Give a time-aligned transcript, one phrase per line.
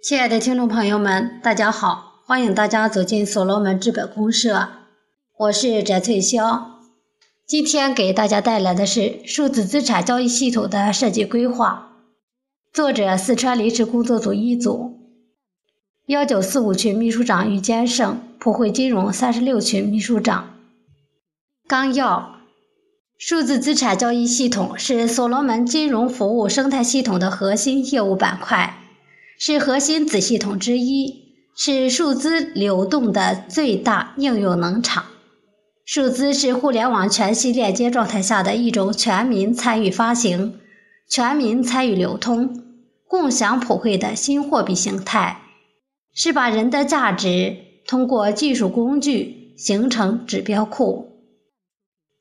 [0.00, 4.68] 亲爱的听众朋友们，大家好，欢迎大家走进所罗门资本公社，
[5.36, 6.62] 我是翟翠霄。
[7.44, 11.96] 今天给大家带来的是数字资产交易系统的设计规划，
[12.72, 15.00] 作者四川临时工作组一组，
[16.06, 20.54] 幺九四五群秘书长于坚胜，普惠金融三十六群秘书长。
[21.66, 22.36] 纲要：
[23.18, 28.77] 数字资产交易系统是所罗门金融服务生态系统的核心业务板块。
[29.40, 35.04] 是核心子系统之一，是数字流动的最大应用能场。
[35.84, 40.58] 数字是互联网全息链接状态下的一种全民参与发行、
[41.08, 42.64] 全民参与流通、
[43.06, 45.40] 共享普惠的新货币形态，
[46.12, 51.12] 是把人的价值通过技术工具形成指标库，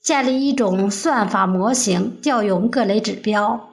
[0.04, 3.70] 建立一种算法模型，调用各类指标。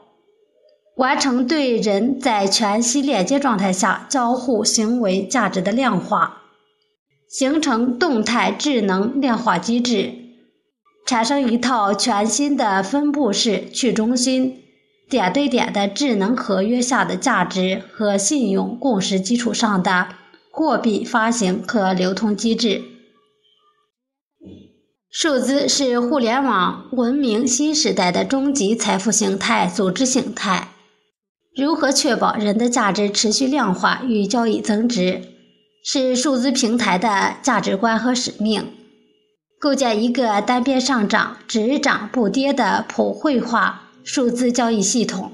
[0.97, 6.43] 完成对人在全息链接状态下交互行为价值的量化，
[7.28, 10.12] 形成动态智能量化机制，
[11.05, 14.62] 产生一套全新的分布式去中心
[15.11, 20.08] 点对点的智能合约下的价值和信用共识基础上的
[20.53, 22.83] 货币发行和流通机制。
[25.11, 30.69] 数字是互联网文明新时代的终极财富形态、组织形态。
[31.56, 35.22] 如何确保人的价值持续量化与交易增值，
[35.84, 38.72] 是数字平台的价值观和使命。
[39.61, 45.33] 构建一个单边上涨、只涨不跌的普惠化数字交易系统，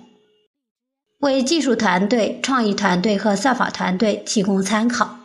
[1.21, 5.21] 为技术团队、创意团队和算法团队提供参考，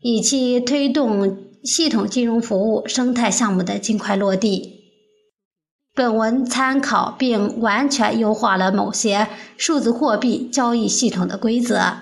[0.00, 4.77] 以期推动系统金融服务生态项目的尽快落地。
[5.98, 11.96] 本文参考并完全优化了某些数字货币交易系统的规则，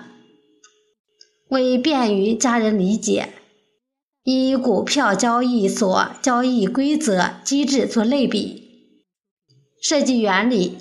[1.49, 3.29] 为便于家人理解，
[4.23, 8.93] 以股票交易所交易规则机制做类比。
[9.81, 10.77] 设计原理：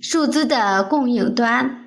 [0.00, 1.86] 数字的供应端，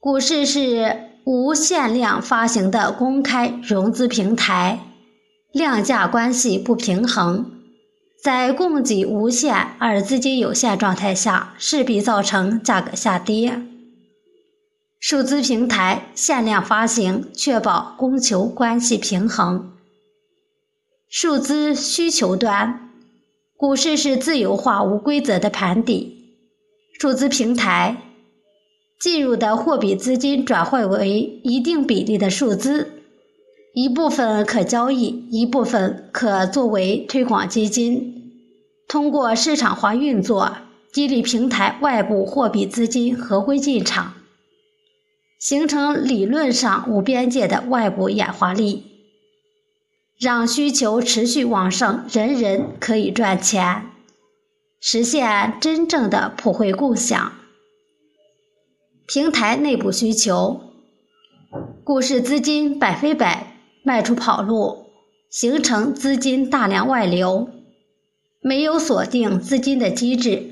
[0.00, 4.80] 股市是无限量发行的公开融资平台，
[5.52, 7.53] 量价关系不平衡。
[8.24, 13.60] 在供给无限而资金有限状态下，势必造成价格下跌。
[14.98, 19.74] 数字平台限量发行，确保供求关系平衡。
[21.06, 22.88] 数字需求端，
[23.58, 26.38] 股市是自由化无规则的盘底。
[26.98, 27.98] 数字平台
[28.98, 33.03] 进入的货币资金转换为一定比例的数字，
[33.74, 38.32] 一部分可交易，一部分可作为推广基金。
[38.86, 40.58] 通过市场化运作，
[40.92, 44.14] 激励平台外部货币资金合规进场，
[45.40, 48.84] 形成理论上无边界的外部演化力，
[50.20, 53.86] 让需求持续旺盛，人人可以赚钱，
[54.80, 57.32] 实现真正的普惠共享。
[59.08, 60.60] 平台内部需求，
[61.82, 63.53] 股市资金百分百
[63.84, 64.86] 卖出跑路，
[65.30, 67.50] 形成资金大量外流。
[68.40, 70.42] 没有锁定资金的机制，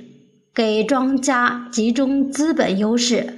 [0.54, 3.34] 给庄家集中资本优势，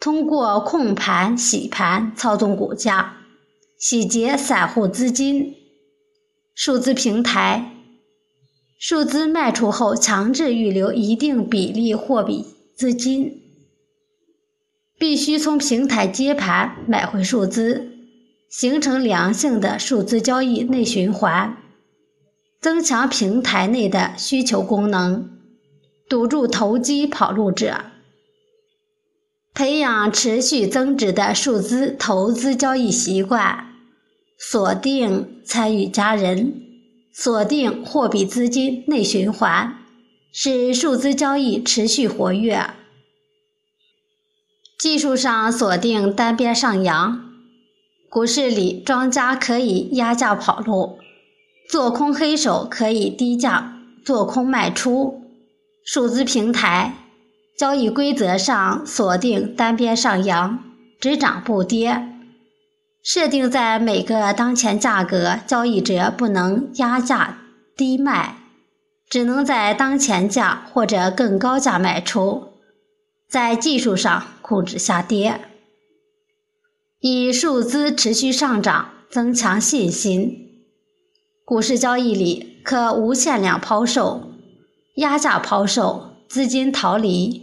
[0.00, 3.18] 通过控盘、洗盘操纵股价，
[3.78, 5.54] 洗劫散户资金。
[6.54, 7.72] 数字平台，
[8.78, 12.44] 数字卖出后强制预留一定比例货币
[12.76, 13.40] 资金，
[14.98, 17.91] 必须从平台接盘买回数字，
[18.52, 21.56] 形成良性的数字交易内循环。
[22.60, 25.30] 增强平台内的需求功能，
[26.08, 27.86] 堵住投机跑路者，
[29.54, 33.72] 培养持续增值的数字投资交易习惯，
[34.38, 36.54] 锁定参与家人，
[37.12, 39.78] 锁定货币资金内循环，
[40.32, 42.70] 使数字交易持续活跃。
[44.78, 47.31] 技术上锁定单边上扬，
[48.12, 50.98] 股市里庄家可以压价跑路。
[51.70, 55.22] 做空黑手可以低价做空卖出，
[55.82, 56.92] 数字平台
[57.56, 60.62] 交易规则上锁定单边上扬，
[61.00, 62.06] 只涨不跌，
[63.02, 67.38] 设定在每个当前价格，交易者不能压价
[67.74, 68.36] 低卖，
[69.08, 72.48] 只能在当前价或者更高价卖出，
[73.26, 75.40] 在技术上控制下跌，
[77.04, 80.50] 以数字持续上涨增强信心。
[81.44, 84.34] 股市交易里可无限量抛售、
[84.94, 87.42] 压价抛售、资金逃离、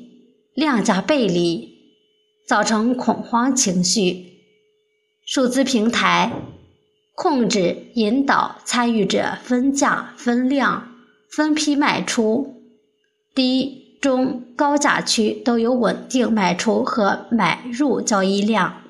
[0.55, 1.73] 量价背离，
[2.47, 4.27] 造成恐慌情绪。
[5.25, 6.31] 数字平台
[7.13, 10.89] 控制、引导参与者分价、分量、
[11.29, 12.63] 分批卖出，
[13.35, 18.83] 低、中、高价区都有稳定卖出和买入交易量。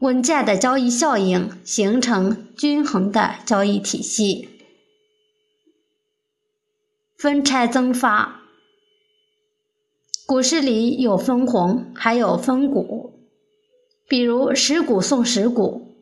[0.00, 4.48] 稳健的交易效应形成均衡的交易体系。
[7.18, 8.40] 分拆增发，
[10.24, 13.12] 股市里有分红，还有分股。
[14.08, 15.94] 比如十股送十股，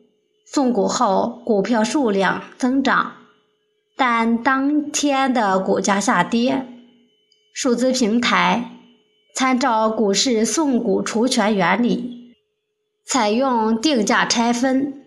[0.45, 3.17] 送股后股票数量增长，
[3.97, 6.65] 但当天的股价下跌。
[7.51, 8.71] 数字平台
[9.35, 12.18] 参照股市送股除权原理。
[13.09, 15.03] 采用定价拆分，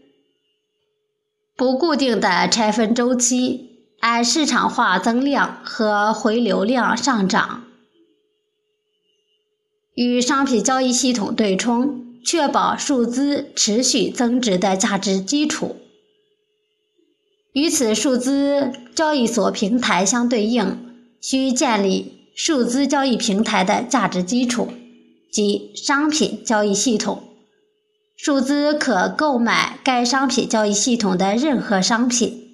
[1.57, 7.63] 不固定的拆分周期，按市场化增量和回流量上涨，
[9.95, 15.77] 与商品交易系统对冲，确保数字持续增值的价值基础。
[17.53, 24.73] 与此数字交易所平台相对应，需建立数字交易平台的价值基础
[25.31, 27.29] 及商品交易系统。
[28.25, 32.51] 数资可购买该商品交易系统的任何商品，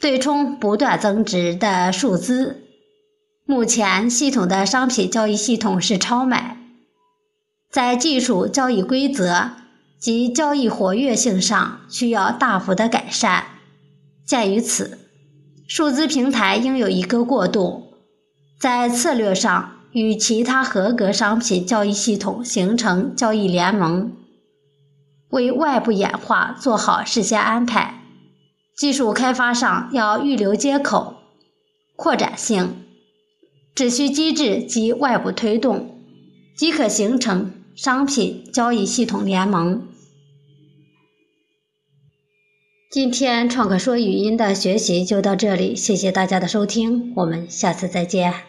[0.00, 2.62] 对冲不断增值的数资。
[3.44, 6.56] 目前系统的商品交易系统是超买，
[7.70, 9.50] 在技术交易规则
[9.98, 13.44] 及交易活跃性上需要大幅的改善。
[14.24, 15.00] 鉴于此，
[15.66, 17.92] 数资平台应有一个过渡，
[18.58, 24.12] 在策略上与其他合格商品交易系统形成交易联盟。
[25.30, 28.02] 为外部演化做好事先安排，
[28.76, 31.16] 技术开发上要预留接口，
[31.96, 32.84] 扩展性，
[33.74, 36.00] 只需机制及外部推动，
[36.56, 39.86] 即可形成商品交易系统联盟。
[42.90, 48.47] 今天创客说语音的学习就到这里，谢谢大家的收听，我们下次再见。